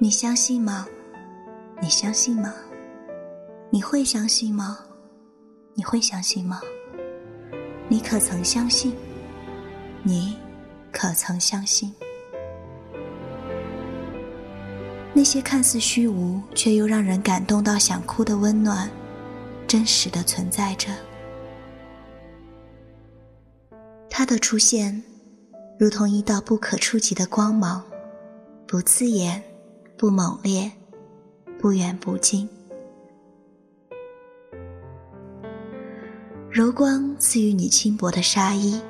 [0.00, 0.86] 你相信吗？
[1.82, 2.54] 你相信吗？
[3.68, 4.78] 你会相信吗？
[5.74, 6.60] 你会相信吗？
[7.88, 8.94] 你可曾相信？
[10.04, 10.36] 你
[10.92, 11.92] 可曾相信？
[15.12, 18.88] 那些看似虚无却又让人感动到想哭的温暖，
[19.66, 20.90] 真实的存在着。
[24.08, 25.02] 它的出现，
[25.76, 27.82] 如同一道不可触及的光芒，
[28.64, 29.42] 不刺眼。
[29.98, 30.70] 不猛烈，
[31.58, 32.48] 不远不近。
[36.48, 38.80] 柔光赐予你轻薄的纱衣，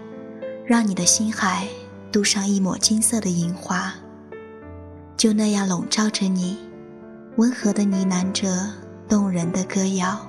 [0.66, 1.66] 让你的心海
[2.12, 3.90] 镀上一抹金色的银华。
[5.16, 6.58] 就那样笼罩着你，
[7.36, 8.70] 温和的呢喃着
[9.08, 10.28] 动人的歌谣。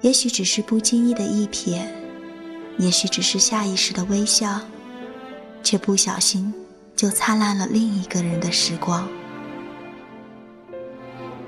[0.00, 1.86] 也许只是不经意的一瞥，
[2.78, 4.60] 也许只是下意识的微笑，
[5.62, 6.52] 却不小心。
[6.98, 9.08] 就灿烂了另一个人的时光。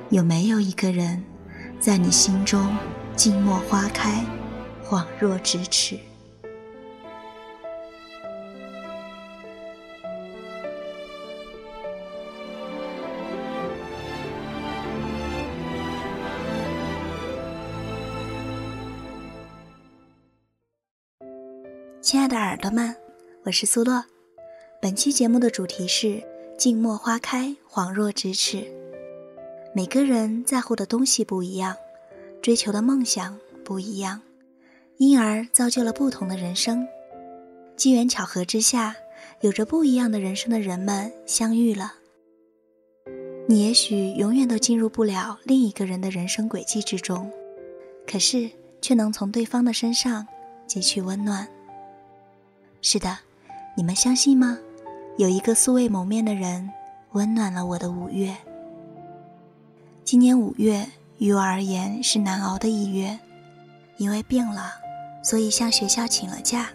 [0.08, 1.24] 有没有一个人，
[1.80, 2.72] 在你心中
[3.16, 4.24] 静默花开，
[4.84, 5.98] 恍若咫尺？
[22.00, 22.94] 亲爱的耳朵们，
[23.42, 24.04] 我是苏洛。
[24.82, 26.22] 本期节目的主题是
[26.56, 28.64] “静默花开，恍若咫尺”。
[29.76, 31.76] 每个人在乎的东西不一样，
[32.40, 34.22] 追求的梦想不一样，
[34.96, 36.88] 因而造就了不同的人生。
[37.76, 38.96] 机缘巧合之下，
[39.42, 41.92] 有着不一样的人生的人们相遇了。
[43.46, 47.30] 你也许永远都进入不了另一个人的人生轨迹之中，
[48.06, 48.48] 可是
[48.80, 50.26] 却能从对方的身上
[50.66, 51.46] 汲取温暖。
[52.80, 53.18] 是的，
[53.76, 54.58] 你们相信吗？
[55.20, 56.70] 有一个素未谋面的人，
[57.12, 58.34] 温暖了我的五月。
[60.02, 63.20] 今年五月于我而言是难熬的一月，
[63.98, 64.72] 因为病了，
[65.22, 66.70] 所以向学校请了假。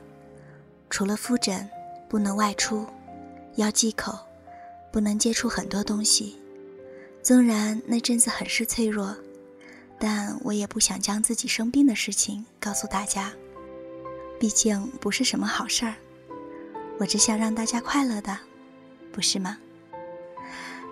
[0.92, 1.68] 除了复诊，
[2.08, 2.86] 不能外出，
[3.56, 4.16] 要忌口，
[4.92, 6.36] 不能接触很多东西。
[7.24, 9.18] 纵然那阵子很是脆弱，
[9.98, 13.34] 但我也不想将自己生病的事情告诉大家，
[14.40, 15.96] 毕竟不是什么好事儿。
[17.00, 18.38] 我只想让大家快乐的，
[19.12, 19.58] 不是吗？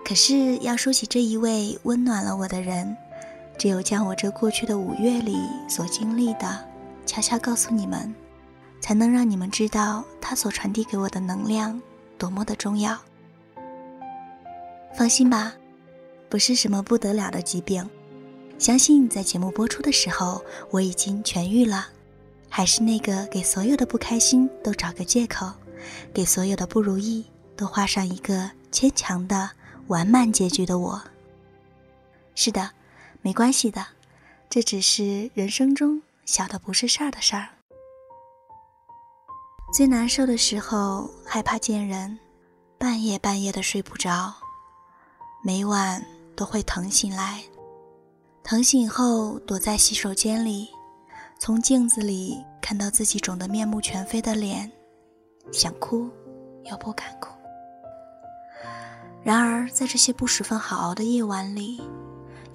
[0.04, 2.94] 可是要说起这一位温暖了我的人，
[3.56, 5.38] 只有将我这过去的五月里
[5.68, 6.62] 所经历的
[7.06, 8.14] 悄悄告诉你们，
[8.80, 11.80] 才能让你们知道他所传递给我的能量
[12.18, 12.98] 多么的重要。
[14.94, 15.54] 放心吧，
[16.28, 17.88] 不是什么不得了的疾病，
[18.58, 21.88] 相信在节目播出的时候我已经痊愈了。
[22.50, 25.50] 还是那个给所有的不开心都找个借口。
[26.12, 27.24] 给所有的不如意
[27.56, 29.50] 都画上一个牵强的
[29.86, 31.02] 完满结局的我。
[32.34, 32.70] 是的，
[33.22, 33.86] 没关系的，
[34.50, 37.48] 这只是人生中小的不是事儿的事儿。
[39.72, 42.18] 最难受的时候，害怕见人，
[42.78, 44.32] 半夜半夜的睡不着，
[45.42, 46.04] 每晚
[46.36, 47.42] 都会疼醒来，
[48.42, 50.68] 疼醒后躲在洗手间里，
[51.40, 54.70] 从镜子里看到自己肿得面目全非的脸。
[55.52, 56.10] 想哭，
[56.64, 57.30] 又不敢哭。
[59.22, 61.80] 然而，在这些不十分好熬的夜晚里，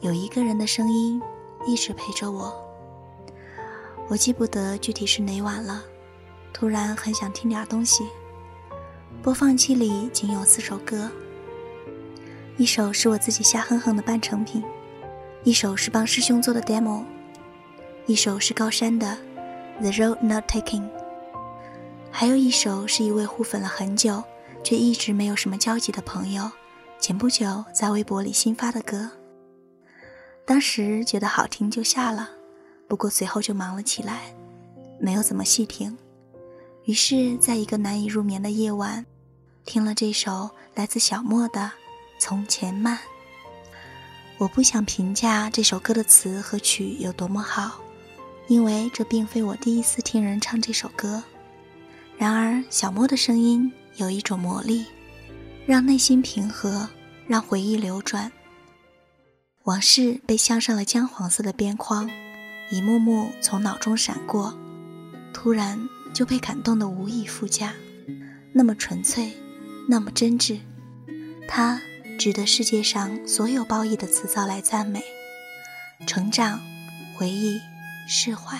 [0.02, 1.22] 有一个人的声音
[1.66, 2.54] 一直陪着我。
[4.08, 5.84] 我记不得具体是哪晚了，
[6.54, 8.08] 突然很想听点东西。
[9.22, 11.10] 播放器里仅有四首歌，
[12.58, 14.64] 一首是我自己瞎哼哼的半成品，
[15.44, 17.04] 一首是帮师兄做的 demo，
[18.06, 19.18] 一首是高山的
[19.82, 20.90] 《The Road Not Taking》。
[22.12, 24.24] 还有一首是一位互粉了很久，
[24.64, 26.52] 却一直没有什么交集的朋友，
[27.00, 29.10] 前不久在微博里新发的歌。
[30.46, 32.30] 当时觉得好听就下了，
[32.88, 34.34] 不过随后就忙了起来，
[35.00, 35.98] 没有怎么细听。
[36.86, 39.06] 于是，在一个难以入眠的夜晚，
[39.64, 41.62] 听了这首来自小莫的
[42.20, 42.98] 《从前慢》。
[44.40, 47.80] 我不想评价这首歌的词和曲有多么好，
[48.48, 51.24] 因为这并非我第一次听人唱这首歌。
[52.20, 54.86] 然而，小莫的声音有一种魔力，
[55.66, 56.90] 让内心平和，
[57.26, 58.30] 让回忆流转。
[59.64, 62.10] 往事被镶上了姜黄色的边框，
[62.72, 64.54] 一幕幕从脑中闪过，
[65.34, 65.80] 突然
[66.14, 67.74] 就被感动得无以复加。
[68.52, 69.32] 那么纯粹，
[69.88, 70.60] 那么真挚，
[71.48, 71.80] 它
[72.20, 75.02] 值得世界上所有褒义的词藻来赞美。
[76.06, 76.60] 成长，
[77.16, 77.62] 回忆，
[78.10, 78.60] 释怀。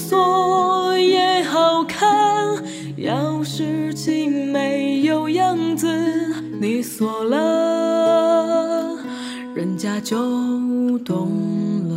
[7.01, 8.95] 你锁了，
[9.55, 11.31] 人家就懂
[11.89, 11.95] 了。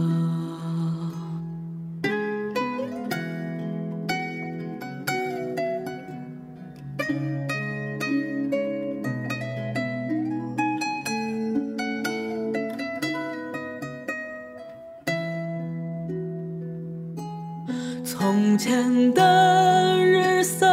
[18.02, 20.66] 从前的日色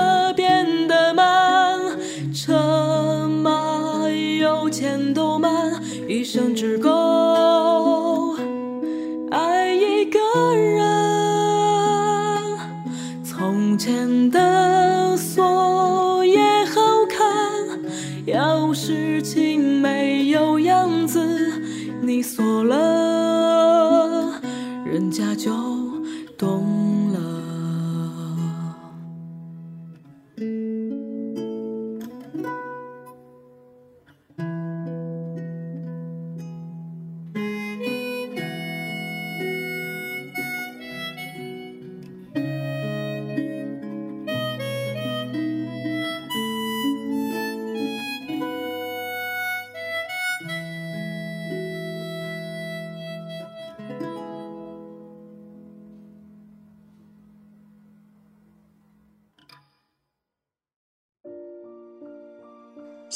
[6.32, 7.61] 生只够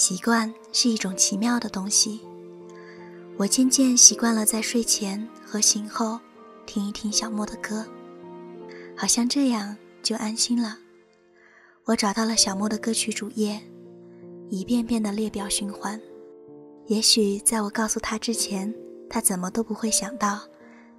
[0.08, 2.22] 习惯是一种奇妙的东西，
[3.38, 6.20] 我渐渐习惯了在睡前和醒后
[6.68, 7.84] 听一听小莫的歌，
[8.96, 10.78] 好像这样就安心了。
[11.86, 13.60] 我找到了小莫的歌曲主页，
[14.52, 16.00] 一遍遍的列表循环。
[16.86, 18.72] 也许在我告诉他之前，
[19.10, 20.40] 他怎么都不会想到，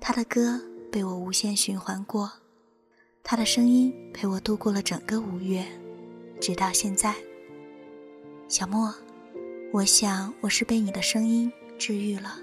[0.01, 0.61] 他的歌
[0.91, 2.29] 被我无限循环过，
[3.23, 5.65] 他的声音陪我度过了整个五月，
[6.41, 7.15] 直到现在。
[8.49, 8.95] 小莫，
[9.73, 12.37] 我想我是被你的声音治愈了。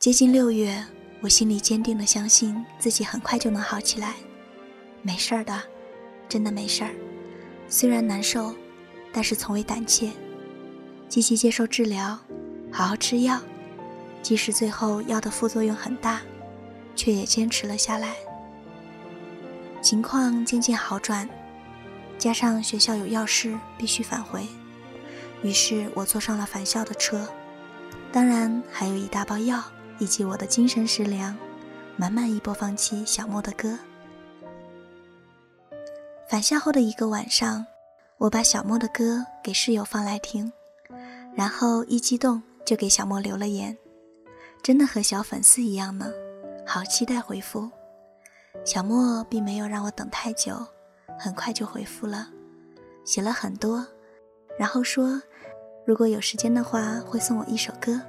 [0.00, 0.84] 接近六月，
[1.20, 4.16] 我心里坚定的相信自己很快就能好起来，
[5.02, 5.62] 没事儿的，
[6.28, 6.90] 真的没事儿。
[7.68, 8.52] 虽然难受，
[9.12, 10.10] 但是从未胆怯，
[11.08, 12.18] 积极接受治疗，
[12.72, 13.40] 好好吃药，
[14.20, 16.22] 即使最后药的副作用很大，
[16.96, 18.16] 却也坚持了下来。
[19.80, 21.28] 情况渐渐好转。
[22.18, 24.44] 加上学校有要事必须返回，
[25.42, 27.28] 于是我坐上了返校的车，
[28.10, 29.62] 当然还有一大包药
[29.98, 31.36] 以及我的精神食粮，
[31.96, 33.78] 满满一播放器小莫的歌。
[36.28, 37.64] 返校后的一个晚上，
[38.18, 40.52] 我把小莫的歌给室友放来听，
[41.34, 43.78] 然后一激动就给小莫留了言，
[44.60, 46.10] 真的和小粉丝一样呢，
[46.66, 47.70] 好期待回复。
[48.64, 50.66] 小莫并没有让我等太久。
[51.18, 52.28] 很快就回复了，
[53.04, 53.84] 写了很多，
[54.58, 55.20] 然后说，
[55.84, 58.00] 如果有时间的话，会送我一首歌。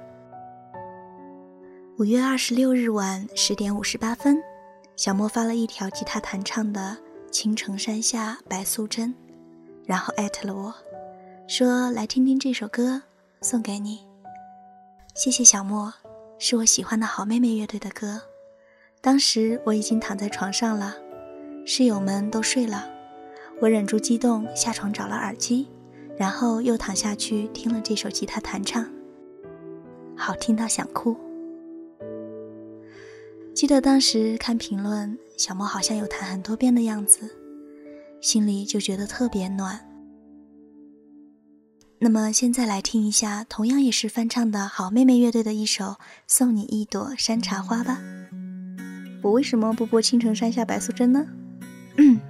[1.98, 4.40] 五月二十六日晚十点五十八分，
[4.96, 6.96] 小莫发了一条吉他弹唱的
[7.30, 9.14] 《青城山下白素贞》，
[9.84, 10.72] 然后艾特了我，
[11.48, 13.02] 说来听听这首歌，
[13.42, 14.06] 送给你。
[15.14, 15.92] 谢谢小莫，
[16.38, 18.22] 是我喜欢的好妹妹乐队的歌。
[19.02, 20.94] 当时我已经躺在床上了，
[21.66, 22.88] 室友们都睡了。
[23.60, 25.68] 我忍住激动，下床找了耳机，
[26.16, 28.90] 然后又躺下去听了这首吉他弹唱，
[30.16, 31.14] 好听到想哭。
[33.54, 37.28] 记得当时看评论，小莫好像有弹很多遍的样子，
[38.22, 39.86] 心里就觉得特别暖。
[41.98, 45.84] 那么现在来听一下，同样也是翻唱的好妹妹乐队的一首
[46.26, 48.00] 《送你一朵山茶花》吧。
[49.22, 51.26] 我为什么不播《青城山下白素贞》呢？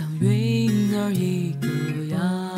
[0.00, 1.68] 像云儿一个
[2.06, 2.50] 样。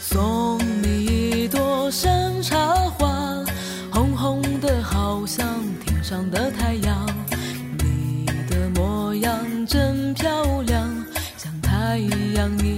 [0.00, 3.44] 送你一朵山茶花，
[3.90, 5.44] 红红的好像
[5.84, 7.04] 天上的太阳。
[7.80, 9.36] 你的模样
[9.66, 10.88] 真漂亮，
[11.36, 11.98] 像太
[12.36, 12.75] 阳一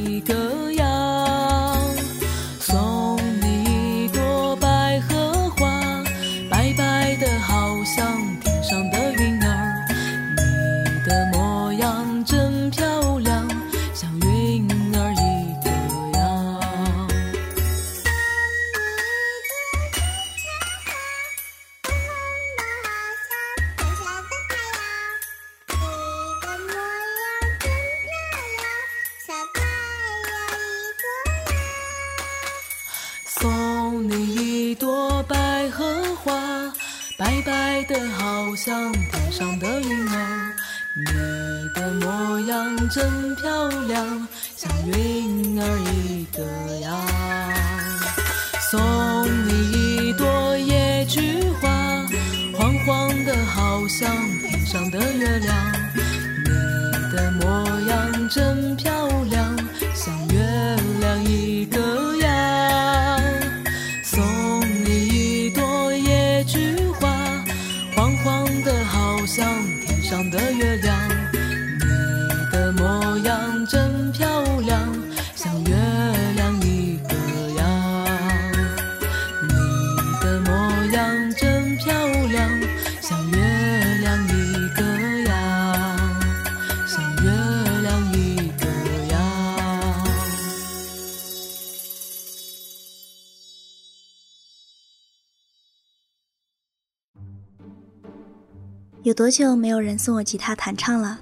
[99.18, 101.18] 多久没有人送我吉他弹唱了？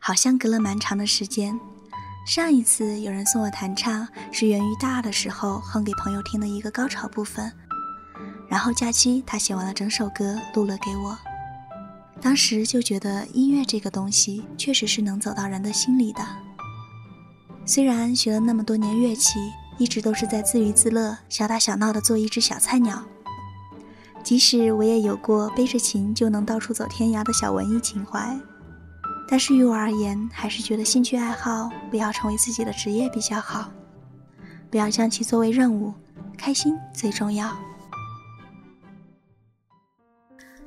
[0.00, 1.56] 好像隔了蛮长的时间。
[2.26, 7.52] 上一次有人送我弹唱，是源于大二的时候哼给朋友听的一个高潮部分。
[8.48, 11.16] 然后假期他写完了整首歌，录了给我。
[12.20, 16.26] 当时就觉得音乐这个东西确实是能走到人的心里的。
[17.64, 19.38] 虽然学了那么多年乐器，
[19.78, 23.04] 一直都是在自娱自乐、小打小闹的做一只小菜鸟。
[24.22, 28.38] 即使我也有过背着琴就能到处走天涯的小文艺情怀，
[29.26, 33.72] 但是于我而言，还是觉得兴趣爱好不要成为自己的职业比较好，
[34.70, 35.92] 不要将其作为任务，
[36.36, 37.50] 开心最重要。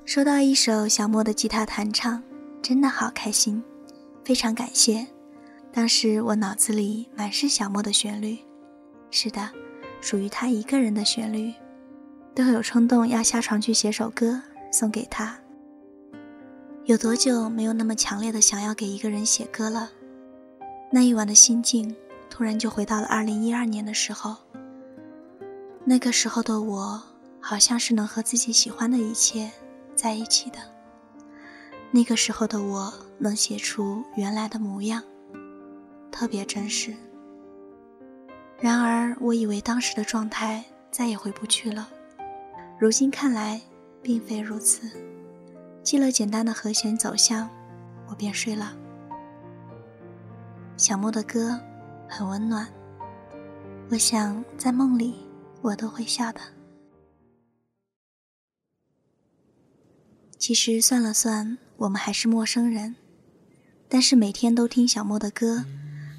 [0.04, 2.22] 收到一首小莫的吉他弹唱，
[2.62, 3.64] 真的好开心，
[4.26, 5.08] 非常感谢。
[5.72, 8.40] 当时我脑子里满是小莫的旋律，
[9.10, 9.50] 是的，
[10.02, 11.54] 属于他一个人的旋律。
[12.36, 15.38] 都有冲动要下床去写首歌送给他。
[16.86, 19.90] 有多久没有那么强烈的想要给一个人写歌了？
[20.92, 21.96] 那一晚的心境
[22.30, 24.36] 突然就回到了二零一二年的时候。
[25.86, 27.02] 那个时候的我，
[27.40, 29.52] 好像是能和自己喜欢的一切
[29.96, 30.58] 在一起的。
[31.92, 35.04] 那个时候的我，能写出原来的模样，
[36.12, 36.94] 特别真实。
[38.60, 41.90] 然而，我以为当时的状态再也回不去了。
[42.80, 43.62] 如今看来，
[44.02, 44.90] 并非如此。
[45.84, 47.50] 记了简单的和弦走向，
[48.08, 48.76] 我便睡了。
[50.76, 51.60] 小莫的歌
[52.10, 52.68] 很温暖，
[53.90, 55.16] 我想在梦里
[55.62, 56.42] 我都会笑的。
[60.38, 62.96] 其实算了算，我们还是陌生人，
[63.88, 65.64] 但是每天都听小莫的歌，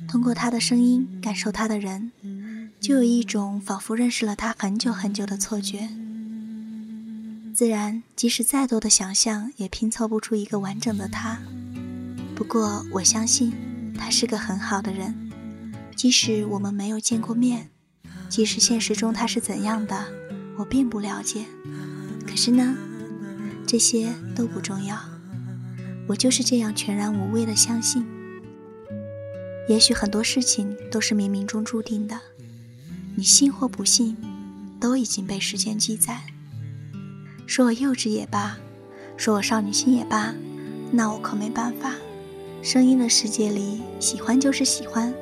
[0.08, 2.12] 通过他的声音感受他的人，
[2.80, 5.88] 就有一种仿佛认识了他很久很久的错觉。
[7.54, 11.38] 自然，即使再多的想象，也拼凑不出一个完整的他。
[12.34, 13.54] 不过，我相信
[13.96, 15.30] 他是个很好的人。
[15.94, 17.70] 即使我们没有见过面，
[18.28, 20.04] 即使现实中他是怎样的，
[20.58, 21.44] 我并不了解。
[22.26, 22.76] 可是呢，
[23.64, 24.98] 这些都不重要。
[26.08, 28.04] 我就是这样全然无畏的相信。
[29.68, 32.20] 也许很多事情都是冥冥中注定的，
[33.14, 34.16] 你信或不信，
[34.80, 36.20] 都已经被时间记载。
[37.46, 38.56] 说我幼稚也罢，
[39.16, 40.34] 说我少女心也罢，
[40.90, 41.92] 那我可没办法。
[42.62, 45.12] 声音的世界里，喜欢就是喜欢，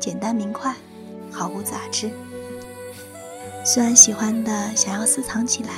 [0.00, 0.74] 简单明快，
[1.30, 2.10] 毫无杂质。
[3.64, 5.70] 虽然喜欢的想要私藏起来，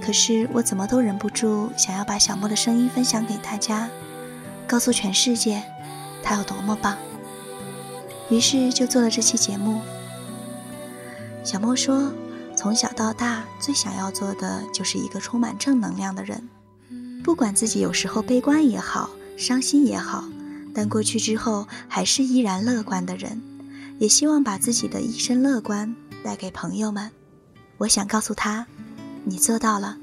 [0.00, 3.88] 可是我怎么都忍不住想要把小莫的声音分享给大家，
[4.66, 5.62] 告诉全世界
[6.22, 6.96] 他有多么棒。
[8.30, 9.82] 于是就做了这期节目。
[11.44, 12.10] 小莫说，
[12.62, 16.48] 从小到大最想要做的就是一个充满正能量的人，
[17.24, 20.22] 不管自己有时候悲观也好，伤心也好，
[20.72, 23.42] 但过去之后还是依然乐观的人。
[23.98, 25.92] 也希望把自己的一身乐观
[26.22, 27.10] 带给朋友们。
[27.78, 28.64] 我想告诉他，
[29.24, 29.98] 你做到了，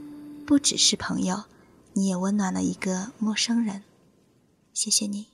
[0.46, 1.44] 不只是朋友，
[1.94, 3.84] 你也温暖了一个陌生人。
[4.74, 5.28] 谢谢你。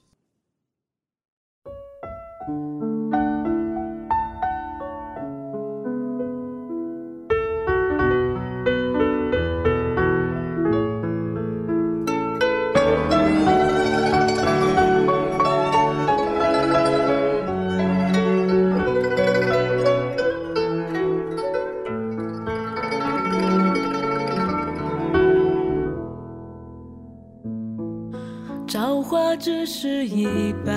[30.26, 30.74] 一半，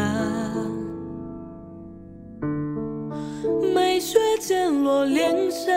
[3.75, 5.75] 梅雪渐落脸上，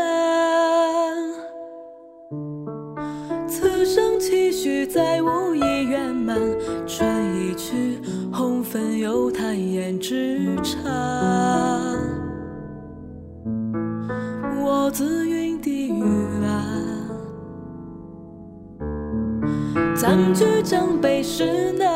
[3.47, 6.37] 此生期许再无一圆满。
[6.85, 7.99] 春已去，
[8.31, 10.81] 红粉犹叹胭脂长。
[14.61, 16.03] 我自云地狱
[16.43, 16.51] 岸，
[19.95, 21.90] 暂居江北石南。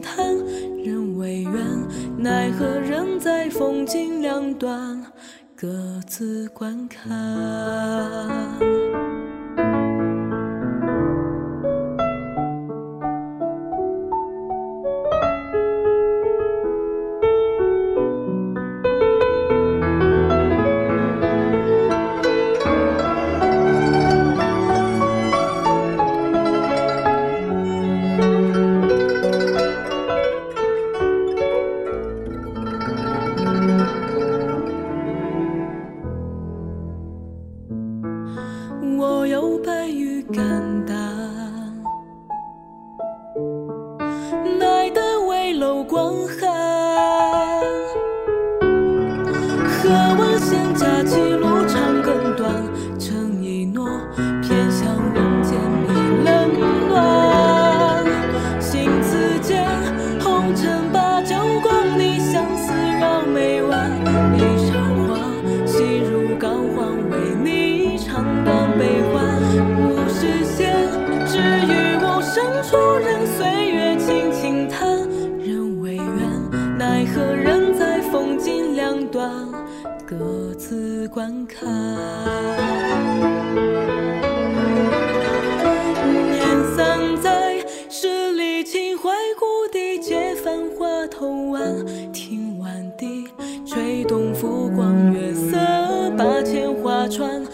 [0.00, 0.36] 叹
[0.84, 1.52] 人未远
[2.16, 5.04] 奈何人在风景两端，
[5.56, 7.10] 各自观看。
[81.52, 81.68] 看，
[86.30, 86.40] 年
[86.74, 87.58] 三载，
[87.90, 91.84] 十里秦淮故地，借繁华偷安。
[92.12, 93.26] 听晚笛，
[93.66, 95.58] 吹动浮光月色，
[96.16, 97.44] 八千画船。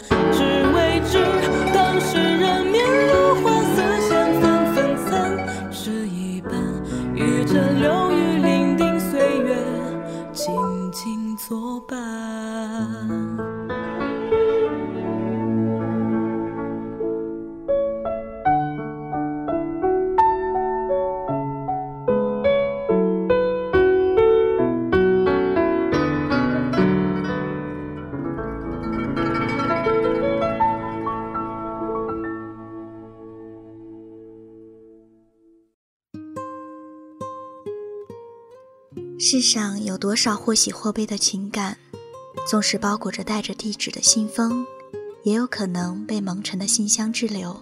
[39.98, 41.76] 多少或喜或悲的情感，
[42.46, 44.64] 纵使包裹着带着地址的信封，
[45.24, 47.60] 也有可能被蒙尘的信箱滞留。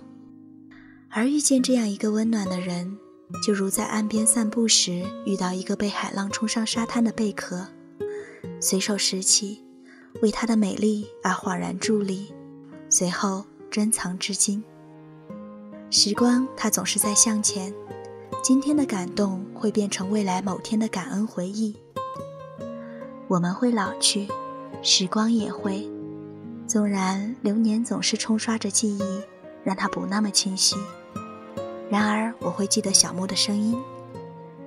[1.09, 2.99] 而遇见这样一个温暖的人，
[3.45, 7.67] 就如在岸边散步时遇到一个被海浪冲上沙滩的贝壳，
[8.61, 9.65] 随手拾起，
[10.21, 12.35] 为它的美丽而恍然伫立，
[12.91, 14.63] 随后珍藏至今。
[15.91, 17.73] 时光，它总是在向前。
[18.43, 21.75] 今天的感动会变成未来某天的感恩回忆。
[23.29, 24.29] 我们会老去，
[24.83, 25.89] 时光也会。
[26.67, 29.23] 纵然流年总是冲刷着记忆，
[29.65, 30.77] 让它不那么清晰。
[31.91, 33.77] 然而，我会记得小莫的声音。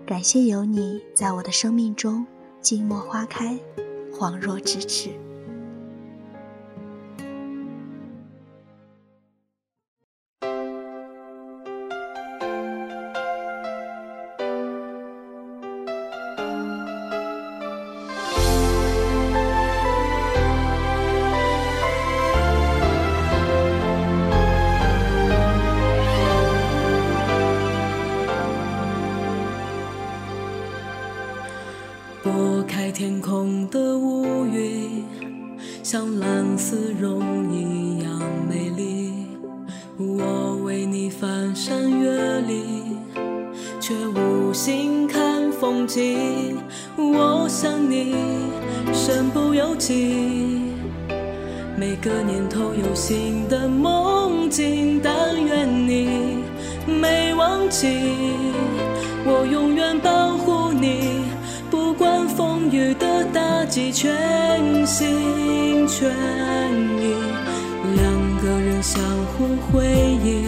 [0.06, 2.26] 感谢有你在我的生命中，
[2.62, 3.60] 静默花开，
[4.12, 5.10] 恍若咫尺。
[51.80, 56.44] 每个年头有新的梦境，但愿你
[56.86, 57.88] 没忘记，
[59.24, 61.24] 我永远保护你。
[61.72, 66.10] 不管风雨的打击，全心全
[67.00, 67.16] 意，
[67.96, 68.12] 两
[68.42, 69.88] 个人相互回
[70.22, 70.44] 忆，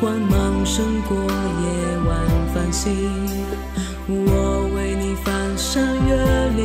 [0.00, 1.68] 光芒胜过夜
[2.08, 2.16] 晚
[2.54, 2.90] 繁星。
[4.08, 6.16] 我为你翻山越
[6.56, 6.64] 岭，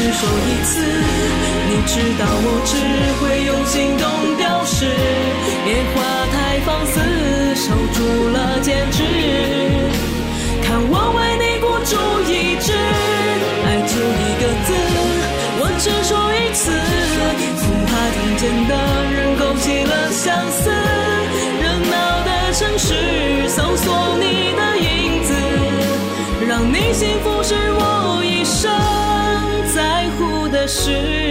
[0.00, 0.80] 是否一次。
[1.68, 2.72] 你知道我只
[3.20, 4.49] 会用行动
[30.70, 31.29] 是。